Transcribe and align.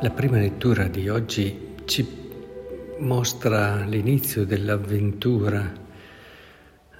La 0.00 0.10
prima 0.10 0.38
lettura 0.38 0.86
di 0.86 1.08
oggi 1.08 1.74
ci 1.84 2.06
mostra 2.98 3.84
l'inizio 3.84 4.44
dell'avventura 4.44 5.72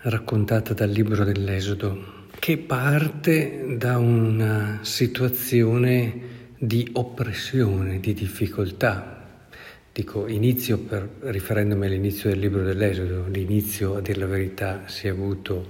raccontata 0.03 0.75
dal 0.75 0.91
libro 0.91 1.23
dell'Esodo, 1.23 2.27
che 2.41 2.59
parte 2.59 3.77
da 3.77 3.99
una 3.99 4.81
situazione 4.83 6.21
di 6.59 6.89
oppressione, 6.95 8.01
di 8.01 8.15
difficoltà. 8.15 9.47
Dico 9.93 10.27
inizio 10.27 10.79
per, 10.79 11.09
riferendomi 11.21 11.87
all'inizio 11.87 12.31
del 12.31 12.41
libro 12.41 12.65
dell'Esodo, 12.65 13.29
l'inizio 13.29 13.95
a 13.95 14.01
dire 14.01 14.19
la 14.19 14.27
verità 14.27 14.83
si 14.87 15.07
è 15.07 15.11
avuto 15.11 15.69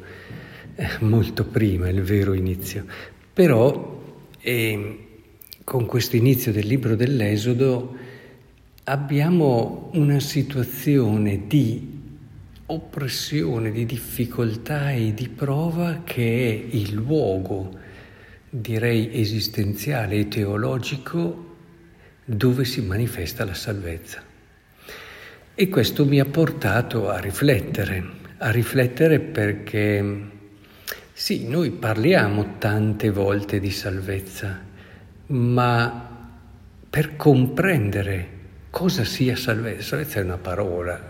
eh, 0.77 0.89
molto 1.01 1.45
prima, 1.45 1.91
il 1.91 2.01
vero 2.01 2.33
inizio. 2.33 2.87
Però 3.35 4.03
eh, 4.41 5.08
con 5.69 5.85
questo 5.85 6.17
inizio 6.17 6.51
del 6.51 6.67
libro 6.67 6.97
dell'Esodo 6.97 7.95
abbiamo 8.85 9.91
una 9.93 10.19
situazione 10.19 11.47
di 11.47 12.01
oppressione, 12.65 13.71
di 13.71 13.85
difficoltà 13.85 14.93
e 14.93 15.13
di 15.13 15.29
prova 15.29 16.01
che 16.05 16.23
è 16.23 16.75
il 16.75 16.95
luogo, 16.95 17.79
direi 18.49 19.21
esistenziale 19.21 20.17
e 20.17 20.29
teologico, 20.29 21.57
dove 22.25 22.65
si 22.65 22.81
manifesta 22.81 23.45
la 23.45 23.53
salvezza. 23.53 24.23
E 25.55 25.69
questo 25.69 26.07
mi 26.07 26.19
ha 26.19 26.25
portato 26.25 27.11
a 27.11 27.21
riflettere, 27.21 28.03
a 28.39 28.51
riflettere 28.51 29.21
perché 29.21 30.31
sì, 31.13 31.47
noi 31.47 31.73
parliamo 31.73 32.55
tante 32.57 33.11
volte 33.11 33.61
di 33.61 33.71
salvezza, 33.71 34.65
ma 35.29 36.07
per 36.89 37.17
comprendere 37.17 38.37
cosa 38.71 39.05
sia 39.05 39.37
salvezza, 39.37 39.83
salvezza 39.83 40.21
è 40.21 40.23
una 40.23 40.39
parola, 40.39 41.01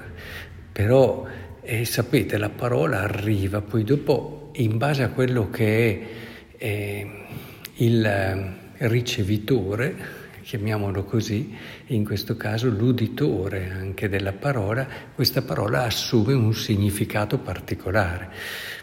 però 0.72 1.26
eh, 1.60 1.84
sapete 1.84 2.38
la 2.38 2.48
parola 2.48 3.02
arriva 3.02 3.60
poi 3.60 3.84
dopo 3.84 4.50
in 4.54 4.78
base 4.78 5.02
a 5.02 5.10
quello 5.10 5.50
che 5.50 5.90
è 6.56 6.64
eh, 6.64 7.24
il 7.74 8.04
eh, 8.04 8.86
ricevitore, 8.88 10.16
chiamiamolo 10.42 11.04
così, 11.04 11.54
in 11.88 12.04
questo 12.04 12.36
caso 12.36 12.68
l'uditore 12.68 13.70
anche 13.70 14.08
della 14.08 14.32
parola, 14.32 14.86
questa 15.14 15.42
parola 15.42 15.84
assume 15.84 16.32
un 16.32 16.54
significato 16.54 17.38
particolare. 17.38 18.30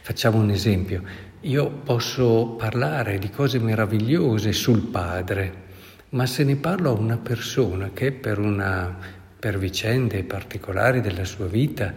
Facciamo 0.01 0.37
un 0.37 0.51
esempio, 0.51 1.01
io 1.45 1.69
posso 1.83 2.55
parlare 2.57 3.19
di 3.19 3.29
cose 3.29 3.59
meravigliose 3.59 4.51
sul 4.51 4.81
Padre, 4.81 5.63
ma 6.09 6.25
se 6.25 6.43
ne 6.43 6.55
parlo 6.55 6.89
a 6.89 6.99
una 6.99 7.17
persona 7.17 7.91
che 7.93 8.11
per, 8.11 8.39
una, 8.39 8.97
per 9.39 9.59
vicende 9.59 10.23
particolari 10.23 11.01
della 11.01 11.23
sua 11.23 11.45
vita 11.45 11.93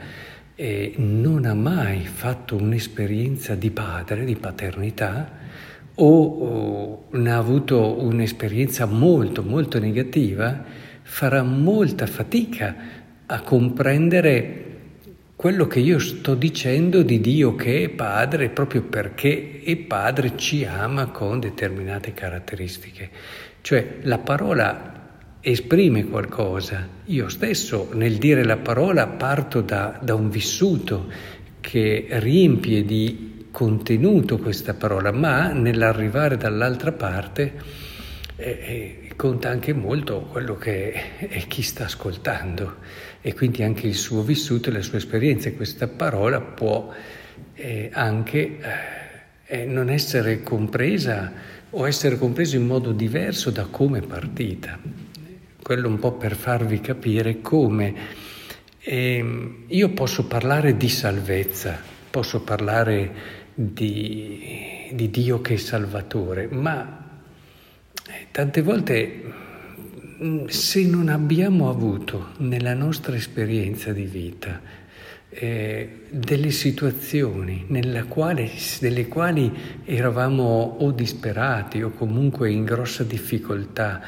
eh, 0.55 0.93
non 0.97 1.47
ha 1.47 1.55
mai 1.55 2.05
fatto 2.05 2.57
un'esperienza 2.57 3.55
di 3.55 3.71
padre, 3.71 4.27
di 4.27 4.37
paternità, 4.37 5.31
o, 5.95 6.25
o 6.25 7.05
ne 7.13 7.31
ha 7.31 7.39
avuto 7.39 8.03
un'esperienza 8.03 8.85
molto, 8.85 9.43
molto 9.43 9.79
negativa, 9.79 10.63
farà 11.03 11.43
molta 11.43 12.07
fatica 12.07 12.77
a 13.25 13.41
comprendere 13.41 14.68
quello 15.39 15.69
che 15.69 15.79
io 15.79 16.01
sto 16.01 16.35
dicendo 16.35 17.03
di 17.03 17.21
Dio 17.21 17.55
che 17.55 17.85
è 17.85 17.89
Padre 17.91 18.49
proprio 18.49 18.83
perché 18.83 19.61
è 19.63 19.77
Padre 19.77 20.37
ci 20.37 20.65
ama 20.65 21.13
con 21.13 21.39
determinate 21.39 22.13
caratteristiche. 22.13 23.09
Cioè 23.61 23.99
la 24.03 24.19
parola 24.19 25.11
esprime 25.41 26.07
qualcosa. 26.07 26.89
Io 27.05 27.29
stesso 27.29 27.91
nel 27.93 28.17
dire 28.17 28.43
la 28.43 28.57
parola 28.57 29.07
parto 29.07 29.61
da, 29.61 29.97
da 30.03 30.17
un 30.17 30.29
vissuto 30.29 31.07
che 31.61 32.09
riempie 32.11 32.85
di 32.85 33.47
contenuto 33.53 34.39
questa 34.39 34.75
parola, 34.75 35.13
ma 35.13 35.53
nell'arrivare 35.53 36.37
dall'altra 36.37 36.91
parte 36.91 37.53
eh, 38.41 38.51
eh, 39.09 39.13
conta 39.17 39.49
anche 39.49 39.73
molto 39.73 40.21
quello 40.31 40.55
che 40.55 40.93
è 41.19 41.45
chi 41.49 41.63
sta 41.63 41.87
ascoltando 41.87 42.77
e 43.21 43.35
quindi 43.35 43.65
anche 43.65 43.89
il 43.89 43.97
suo 43.97 44.23
vissuto 44.23 44.71
e 44.71 44.75
la 44.75 44.81
sua 44.83 44.99
esperienza. 44.99 45.51
Questa 45.53 45.89
parola 45.89 46.41
può 46.41 46.89
eh, 47.55 47.91
anche 47.93 48.59
eh, 49.45 49.65
non 49.65 49.91
essere 49.91 50.45
compresa 50.45 51.33
o 51.71 51.87
essere 51.89 52.17
compreso 52.17 52.55
in 52.55 52.65
modo 52.65 52.93
diverso 52.93 53.51
da 53.51 53.65
come 53.65 53.99
è 53.99 54.03
partita. 54.03 54.79
Quello 55.61 55.89
un 55.89 55.99
po' 55.99 56.13
per 56.13 56.37
farvi 56.37 56.81
capire 56.81 57.41
come 57.41 57.95
eh, 58.79 59.65
io 59.67 59.89
posso 59.91 60.27
parlare 60.27 60.77
di 60.77 60.89
salvezza, 60.89 61.77
posso 62.09 62.43
parlare 62.43 63.11
di, 63.53 64.91
di 64.93 65.11
Dio 65.11 65.41
che 65.41 65.55
è 65.55 65.57
Salvatore, 65.57 66.47
ma 66.53 67.03
eh, 67.03 67.08
tante 68.39 68.63
volte 68.63 69.23
mm, 70.23 70.45
se 70.47 70.87
non 70.87 71.09
abbiamo 71.09 71.69
avuto 71.69 72.29
nella 72.37 72.73
nostra 72.73 73.17
esperienza 73.17 73.93
di 73.93 74.05
vita 74.05 74.61
eh, 75.29 76.03
delle 76.09 76.53
situazioni 76.53 77.67
quale, 78.07 78.49
delle 78.79 79.09
quali 79.09 79.53
eravamo 79.85 80.77
o 80.79 80.93
disperati 80.93 81.83
o 81.83 81.91
comunque 81.91 82.53
in 82.53 82.63
grossa 82.63 83.03
difficoltà 83.03 84.03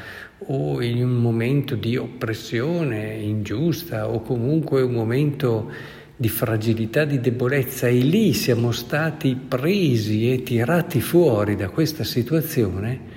o 0.46 0.80
in 0.80 1.02
un 1.02 1.16
momento 1.16 1.74
di 1.74 1.96
oppressione 1.96 3.14
ingiusta 3.14 4.08
o 4.08 4.22
comunque 4.22 4.80
un 4.80 4.92
momento 4.92 5.72
di 6.14 6.28
fragilità, 6.28 7.04
di 7.04 7.18
debolezza 7.18 7.88
e 7.88 7.98
lì 7.98 8.32
siamo 8.32 8.70
stati 8.70 9.34
presi 9.34 10.32
e 10.32 10.44
tirati 10.44 11.00
fuori 11.00 11.56
da 11.56 11.68
questa 11.68 12.04
situazione, 12.04 13.09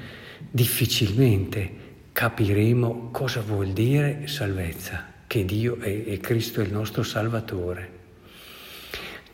difficilmente 0.56 1.81
capiremo 2.12 3.09
cosa 3.09 3.41
vuol 3.41 3.69
dire 3.69 4.28
salvezza 4.28 5.03
che 5.25 5.46
Dio 5.46 5.80
è, 5.80 6.03
è 6.03 6.19
Cristo 6.19 6.62
è 6.62 6.64
il 6.64 6.72
nostro 6.72 7.02
Salvatore. 7.02 8.02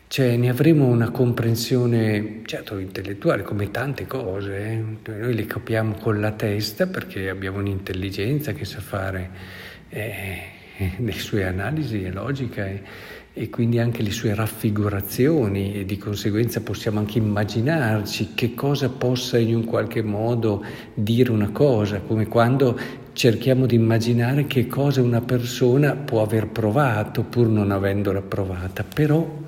Cioè, 0.08 0.36
ne 0.36 0.48
avremo 0.48 0.86
una 0.86 1.10
comprensione, 1.10 2.40
certo, 2.46 2.78
intellettuale, 2.78 3.42
come 3.42 3.70
tante 3.70 4.06
cose. 4.06 4.56
Eh? 4.56 4.82
Noi 5.12 5.34
le 5.34 5.44
capiamo 5.44 5.92
con 5.96 6.20
la 6.20 6.32
testa 6.32 6.86
perché 6.86 7.28
abbiamo 7.28 7.58
un'intelligenza 7.58 8.52
che 8.52 8.64
sa 8.64 8.80
fare 8.80 9.30
eh, 9.90 10.42
le 10.98 11.12
sue 11.12 11.44
analisi, 11.44 12.02
è 12.02 12.10
logica 12.10 12.66
e, 12.66 12.82
e 13.32 13.50
quindi 13.50 13.78
anche 13.78 14.02
le 14.02 14.10
sue 14.10 14.34
raffigurazioni 14.34 15.74
e 15.74 15.84
di 15.84 15.96
conseguenza 15.96 16.60
possiamo 16.60 16.98
anche 16.98 17.18
immaginarci 17.18 18.34
che 18.34 18.54
cosa 18.54 18.88
possa 18.88 19.38
in 19.38 19.54
un 19.54 19.64
qualche 19.64 20.02
modo 20.02 20.64
dire 20.94 21.30
una 21.30 21.50
cosa, 21.50 22.00
come 22.00 22.26
quando 22.26 22.78
cerchiamo 23.12 23.66
di 23.66 23.74
immaginare 23.74 24.46
che 24.46 24.66
cosa 24.66 25.02
una 25.02 25.20
persona 25.20 25.94
può 25.94 26.22
aver 26.22 26.48
provato 26.48 27.22
pur 27.22 27.48
non 27.48 27.70
avendola 27.70 28.22
provata, 28.22 28.84
però 28.84 29.38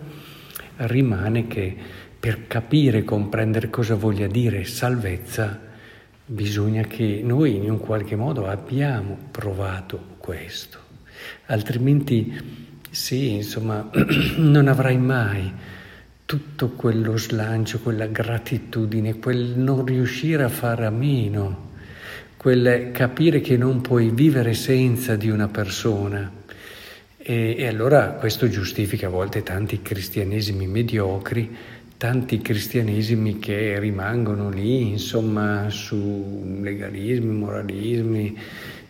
rimane 0.76 1.46
che 1.46 1.76
per 2.18 2.46
capire 2.46 2.98
e 2.98 3.04
comprendere 3.04 3.70
cosa 3.70 3.94
voglia 3.94 4.26
dire 4.26 4.64
salvezza 4.64 5.70
bisogna 6.24 6.82
che 6.84 7.20
noi 7.22 7.56
in 7.56 7.70
un 7.70 7.78
qualche 7.78 8.16
modo 8.16 8.46
abbiamo 8.46 9.18
provato 9.30 10.00
questo, 10.18 10.78
altrimenti 11.52 12.60
sì, 12.90 13.32
insomma, 13.32 13.90
non 14.36 14.68
avrai 14.68 14.98
mai 14.98 15.52
tutto 16.24 16.70
quello 16.70 17.16
slancio, 17.16 17.78
quella 17.80 18.06
gratitudine, 18.06 19.18
quel 19.18 19.54
non 19.56 19.84
riuscire 19.84 20.42
a 20.44 20.48
fare 20.48 20.86
a 20.86 20.90
meno 20.90 21.70
quel 22.36 22.90
capire 22.90 23.40
che 23.40 23.56
non 23.56 23.80
puoi 23.82 24.10
vivere 24.10 24.54
senza 24.54 25.14
di 25.14 25.30
una 25.30 25.48
persona. 25.48 26.40
E, 27.16 27.54
e, 27.56 27.66
allora 27.66 28.08
questo 28.12 28.48
giustifica 28.48 29.06
a 29.06 29.10
volte 29.10 29.42
tanti 29.42 29.80
cristianesimi 29.80 30.66
mediocri, 30.66 31.54
tanti 31.96 32.40
cristianesimi 32.40 33.38
che 33.38 33.78
rimangono 33.78 34.48
lì, 34.48 34.88
insomma, 34.88 35.70
su 35.70 36.58
legalismi, 36.60 37.32
moralismi 37.32 38.38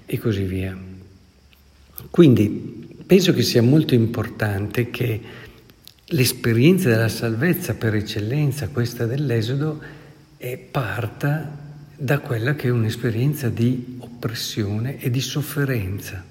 e 0.07 0.19
così 0.19 0.45
via. 0.45 0.91
Quindi 2.13 3.07
penso 3.07 3.33
che 3.33 3.41
sia 3.41 3.63
molto 3.63 3.95
importante 3.95 4.91
che 4.91 5.19
l'esperienza 6.05 6.91
della 6.91 7.09
salvezza 7.09 7.73
per 7.73 7.95
eccellenza, 7.95 8.69
questa 8.69 9.07
dell'Esodo, 9.07 9.81
parta 10.71 11.57
da 11.97 12.19
quella 12.19 12.55
che 12.55 12.69
è 12.69 12.71
un'esperienza 12.71 13.49
di 13.49 13.97
oppressione 14.01 14.99
e 14.99 15.09
di 15.09 15.23
sofferenza, 15.23 16.23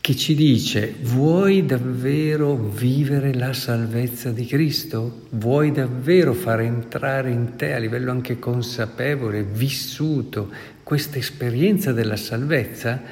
che 0.00 0.14
ci 0.14 0.36
dice 0.36 0.94
vuoi 1.00 1.66
davvero 1.66 2.54
vivere 2.54 3.34
la 3.34 3.52
salvezza 3.54 4.30
di 4.30 4.46
Cristo? 4.46 5.26
Vuoi 5.30 5.72
davvero 5.72 6.32
far 6.32 6.60
entrare 6.60 7.32
in 7.32 7.56
te 7.56 7.72
a 7.72 7.78
livello 7.78 8.12
anche 8.12 8.38
consapevole, 8.38 9.42
vissuto, 9.42 10.48
questa 10.84 11.18
esperienza 11.18 11.90
della 11.90 12.14
salvezza, 12.14 13.02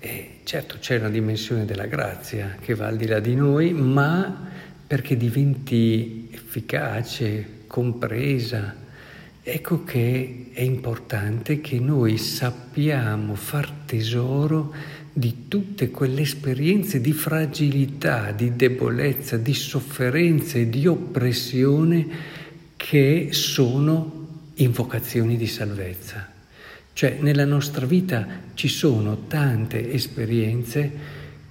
eh, 0.00 0.37
certo 0.48 0.78
c'è 0.80 0.96
una 0.96 1.10
dimensione 1.10 1.66
della 1.66 1.84
grazia 1.84 2.56
che 2.58 2.74
va 2.74 2.86
al 2.86 2.96
di 2.96 3.06
là 3.06 3.20
di 3.20 3.34
noi, 3.34 3.74
ma 3.74 4.48
perché 4.86 5.14
diventi 5.14 6.26
efficace, 6.30 7.64
compresa, 7.66 8.74
ecco 9.42 9.84
che 9.84 10.46
è 10.54 10.62
importante 10.62 11.60
che 11.60 11.78
noi 11.78 12.16
sappiamo 12.16 13.34
far 13.34 13.70
tesoro 13.84 14.72
di 15.12 15.48
tutte 15.48 15.90
quelle 15.90 16.22
esperienze 16.22 17.02
di 17.02 17.12
fragilità, 17.12 18.30
di 18.30 18.56
debolezza, 18.56 19.36
di 19.36 19.52
sofferenza 19.52 20.56
e 20.56 20.70
di 20.70 20.86
oppressione 20.86 22.06
che 22.74 23.28
sono 23.32 24.28
invocazioni 24.54 25.36
di 25.36 25.46
salvezza. 25.46 26.37
Cioè 26.98 27.18
nella 27.20 27.44
nostra 27.44 27.86
vita 27.86 28.26
ci 28.54 28.66
sono 28.66 29.28
tante 29.28 29.92
esperienze 29.92 30.90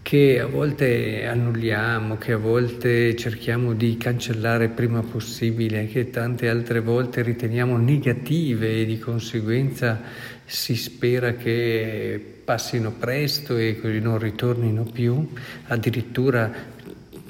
che 0.01 0.41
a 0.41 0.45
volte 0.45 1.25
annulliamo, 1.25 2.17
che 2.17 2.33
a 2.33 2.37
volte 2.37 3.15
cerchiamo 3.15 3.71
di 3.71 3.95
cancellare 3.95 4.67
prima 4.67 5.01
possibile, 5.03 5.87
che 5.87 6.09
tante 6.09 6.49
altre 6.49 6.81
volte 6.81 7.21
riteniamo 7.21 7.77
negative 7.77 8.81
e 8.81 8.85
di 8.85 8.99
conseguenza 8.99 10.01
si 10.43 10.75
spera 10.75 11.35
che 11.35 12.21
passino 12.43 12.91
presto 12.91 13.55
e 13.55 13.79
così 13.79 14.01
non 14.01 14.19
ritornino 14.19 14.83
più, 14.83 15.29
addirittura 15.67 16.51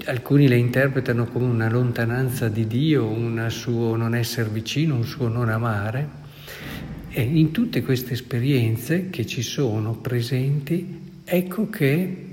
alcuni 0.05 0.47
le 0.47 0.57
interpretano 0.57 1.25
come 1.25 1.45
una 1.45 1.69
lontananza 1.69 2.47
di 2.47 2.65
Dio, 2.65 3.05
un 3.05 3.45
suo 3.51 3.95
non 3.95 4.15
essere 4.15 4.49
vicino, 4.49 4.95
un 4.95 5.05
suo 5.05 5.27
non 5.27 5.49
amare. 5.49 6.25
E 7.17 7.23
in 7.23 7.49
tutte 7.49 7.81
queste 7.81 8.13
esperienze 8.13 9.09
che 9.09 9.25
ci 9.25 9.41
sono 9.41 9.95
presenti, 9.95 10.99
ecco 11.23 11.67
che 11.67 12.25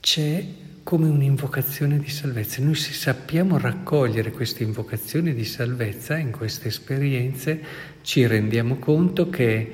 c'è 0.00 0.44
come 0.82 1.08
un'invocazione 1.08 1.98
di 1.98 2.08
salvezza. 2.08 2.62
Noi 2.62 2.74
se 2.74 2.94
sappiamo 2.94 3.58
raccogliere 3.58 4.30
queste 4.30 4.62
invocazioni 4.62 5.34
di 5.34 5.44
salvezza 5.44 6.16
in 6.16 6.30
queste 6.30 6.68
esperienze, 6.68 7.62
ci 8.00 8.26
rendiamo 8.26 8.76
conto 8.76 9.28
che 9.28 9.70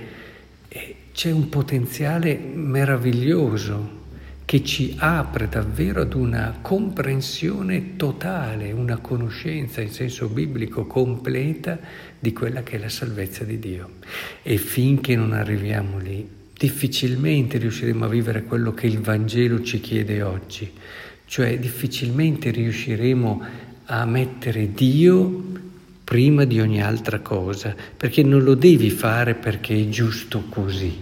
eh, 0.66 0.96
c'è 1.12 1.30
un 1.30 1.48
potenziale 1.48 2.36
meraviglioso 2.36 4.02
che 4.54 4.62
ci 4.62 4.94
apre 4.98 5.48
davvero 5.48 6.02
ad 6.02 6.14
una 6.14 6.58
comprensione 6.62 7.96
totale, 7.96 8.70
una 8.70 8.98
conoscenza 8.98 9.80
in 9.80 9.90
senso 9.90 10.28
biblico 10.28 10.86
completa 10.86 11.76
di 12.20 12.32
quella 12.32 12.62
che 12.62 12.76
è 12.76 12.78
la 12.78 12.88
salvezza 12.88 13.42
di 13.42 13.58
Dio. 13.58 13.94
E 14.44 14.56
finché 14.58 15.16
non 15.16 15.32
arriviamo 15.32 15.98
lì, 15.98 16.24
difficilmente 16.56 17.58
riusciremo 17.58 18.04
a 18.04 18.08
vivere 18.08 18.44
quello 18.44 18.72
che 18.72 18.86
il 18.86 19.00
Vangelo 19.00 19.60
ci 19.60 19.80
chiede 19.80 20.22
oggi, 20.22 20.70
cioè 21.24 21.58
difficilmente 21.58 22.52
riusciremo 22.52 23.42
a 23.86 24.04
mettere 24.04 24.72
Dio 24.72 25.46
prima 26.04 26.44
di 26.44 26.60
ogni 26.60 26.80
altra 26.80 27.18
cosa, 27.18 27.74
perché 27.96 28.22
non 28.22 28.44
lo 28.44 28.54
devi 28.54 28.90
fare 28.90 29.34
perché 29.34 29.74
è 29.74 29.88
giusto 29.88 30.44
così. 30.48 30.96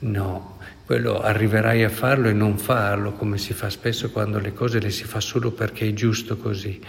No, 0.00 0.49
quello 0.90 1.20
arriverai 1.20 1.84
a 1.84 1.88
farlo 1.88 2.28
e 2.28 2.32
non 2.32 2.58
farlo, 2.58 3.12
come 3.12 3.38
si 3.38 3.52
fa 3.52 3.70
spesso 3.70 4.10
quando 4.10 4.40
le 4.40 4.52
cose 4.52 4.80
le 4.80 4.90
si 4.90 5.04
fa 5.04 5.20
solo 5.20 5.52
perché 5.52 5.86
è 5.86 5.92
giusto 5.92 6.36
così. 6.36 6.80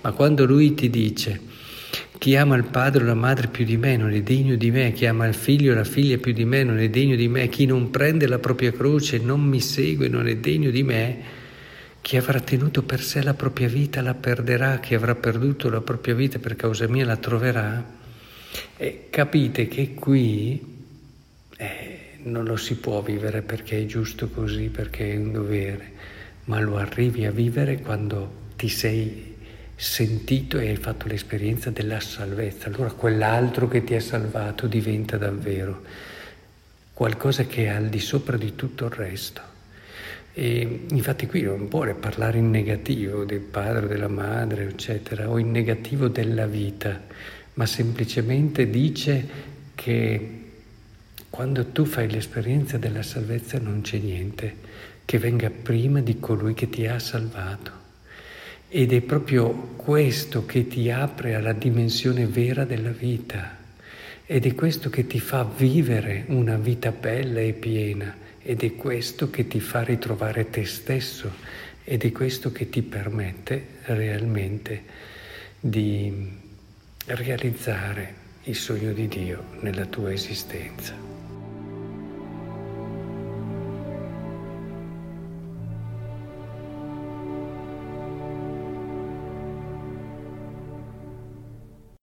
Ma 0.00 0.12
quando 0.12 0.46
lui 0.46 0.74
ti 0.74 0.88
dice 0.88 1.40
chi 2.18 2.36
ama 2.36 2.54
il 2.54 2.62
padre 2.62 3.02
o 3.02 3.06
la 3.08 3.14
madre 3.14 3.48
più 3.48 3.64
di 3.64 3.76
me 3.76 3.96
non 3.96 4.12
è 4.12 4.22
degno 4.22 4.54
di 4.54 4.70
me, 4.70 4.92
chi 4.92 5.06
ama 5.06 5.26
il 5.26 5.34
figlio 5.34 5.72
o 5.72 5.74
la 5.74 5.82
figlia 5.82 6.18
più 6.18 6.32
di 6.32 6.44
me 6.44 6.62
non 6.62 6.78
è 6.78 6.88
degno 6.88 7.16
di 7.16 7.26
me, 7.26 7.48
chi 7.48 7.66
non 7.66 7.90
prende 7.90 8.28
la 8.28 8.38
propria 8.38 8.70
croce 8.70 9.16
e 9.16 9.24
non 9.24 9.40
mi 9.40 9.60
segue 9.60 10.06
non 10.06 10.28
è 10.28 10.36
degno 10.36 10.70
di 10.70 10.84
me, 10.84 11.16
chi 12.00 12.16
avrà 12.16 12.38
tenuto 12.38 12.84
per 12.84 13.02
sé 13.02 13.24
la 13.24 13.34
propria 13.34 13.66
vita 13.66 14.00
la 14.02 14.14
perderà, 14.14 14.78
chi 14.78 14.94
avrà 14.94 15.16
perduto 15.16 15.68
la 15.68 15.80
propria 15.80 16.14
vita 16.14 16.38
per 16.38 16.54
causa 16.54 16.86
mia 16.86 17.04
la 17.04 17.16
troverà. 17.16 17.84
E 18.76 19.06
capite 19.10 19.66
che 19.66 19.94
qui 19.94 20.76
eh, 21.56 21.97
non 22.22 22.44
lo 22.44 22.56
si 22.56 22.76
può 22.76 23.00
vivere 23.02 23.42
perché 23.42 23.78
è 23.78 23.86
giusto 23.86 24.28
così, 24.28 24.68
perché 24.68 25.12
è 25.12 25.16
un 25.16 25.32
dovere, 25.32 25.92
ma 26.44 26.60
lo 26.60 26.76
arrivi 26.76 27.24
a 27.24 27.30
vivere 27.30 27.80
quando 27.80 28.46
ti 28.56 28.68
sei 28.68 29.36
sentito 29.74 30.58
e 30.58 30.68
hai 30.68 30.76
fatto 30.76 31.06
l'esperienza 31.06 31.70
della 31.70 32.00
salvezza, 32.00 32.68
allora 32.68 32.90
quell'altro 32.90 33.68
che 33.68 33.84
ti 33.84 33.94
ha 33.94 34.00
salvato 34.00 34.66
diventa 34.66 35.16
davvero 35.16 35.82
qualcosa 36.92 37.44
che 37.44 37.66
è 37.66 37.68
al 37.68 37.88
di 37.88 38.00
sopra 38.00 38.36
di 38.36 38.56
tutto 38.56 38.86
il 38.86 38.90
resto. 38.90 39.40
E 40.32 40.86
infatti 40.90 41.26
qui 41.26 41.42
non 41.42 41.68
vuole 41.68 41.94
parlare 41.94 42.38
in 42.38 42.50
negativo 42.50 43.24
del 43.24 43.40
padre, 43.40 43.86
della 43.86 44.08
madre, 44.08 44.68
eccetera, 44.68 45.30
o 45.30 45.38
in 45.38 45.52
negativo 45.52 46.08
della 46.08 46.46
vita, 46.46 47.00
ma 47.54 47.66
semplicemente 47.66 48.68
dice 48.68 49.28
che 49.76 50.37
quando 51.30 51.66
tu 51.66 51.84
fai 51.84 52.10
l'esperienza 52.10 52.78
della 52.78 53.02
salvezza 53.02 53.58
non 53.58 53.82
c'è 53.82 53.98
niente 53.98 54.56
che 55.04 55.18
venga 55.18 55.50
prima 55.50 56.00
di 56.00 56.18
colui 56.18 56.54
che 56.54 56.68
ti 56.68 56.86
ha 56.86 56.98
salvato. 56.98 57.72
Ed 58.68 58.92
è 58.92 59.00
proprio 59.00 59.48
questo 59.76 60.44
che 60.44 60.66
ti 60.66 60.90
apre 60.90 61.34
alla 61.34 61.54
dimensione 61.54 62.26
vera 62.26 62.64
della 62.64 62.90
vita. 62.90 63.56
Ed 64.26 64.44
è 64.44 64.54
questo 64.54 64.90
che 64.90 65.06
ti 65.06 65.20
fa 65.20 65.44
vivere 65.44 66.24
una 66.28 66.58
vita 66.58 66.92
bella 66.92 67.40
e 67.40 67.54
piena. 67.54 68.14
Ed 68.42 68.62
è 68.62 68.74
questo 68.74 69.30
che 69.30 69.48
ti 69.48 69.60
fa 69.60 69.82
ritrovare 69.82 70.50
te 70.50 70.66
stesso. 70.66 71.32
Ed 71.84 72.04
è 72.04 72.12
questo 72.12 72.52
che 72.52 72.68
ti 72.68 72.82
permette 72.82 73.66
realmente 73.84 74.82
di 75.58 76.12
realizzare 77.06 78.14
il 78.42 78.56
sogno 78.56 78.92
di 78.92 79.08
Dio 79.08 79.44
nella 79.60 79.86
tua 79.86 80.12
esistenza. 80.12 81.17